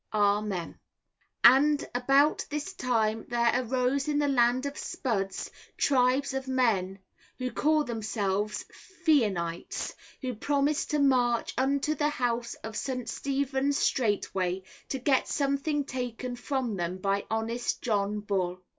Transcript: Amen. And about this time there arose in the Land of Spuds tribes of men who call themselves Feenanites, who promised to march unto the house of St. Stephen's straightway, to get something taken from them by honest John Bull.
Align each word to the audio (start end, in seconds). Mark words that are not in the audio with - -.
Amen. 0.15 0.79
And 1.43 1.85
about 1.93 2.47
this 2.49 2.73
time 2.73 3.23
there 3.27 3.51
arose 3.53 4.07
in 4.07 4.17
the 4.17 4.27
Land 4.27 4.65
of 4.65 4.75
Spuds 4.75 5.51
tribes 5.77 6.33
of 6.33 6.47
men 6.47 6.97
who 7.37 7.51
call 7.51 7.83
themselves 7.83 8.65
Feenanites, 9.05 9.93
who 10.23 10.33
promised 10.33 10.89
to 10.89 10.97
march 10.97 11.53
unto 11.55 11.93
the 11.93 12.09
house 12.09 12.55
of 12.63 12.75
St. 12.75 13.07
Stephen's 13.07 13.77
straightway, 13.77 14.63
to 14.89 14.97
get 14.97 15.27
something 15.27 15.85
taken 15.85 16.35
from 16.35 16.77
them 16.77 16.97
by 16.97 17.25
honest 17.29 17.83
John 17.83 18.21
Bull. 18.21 18.59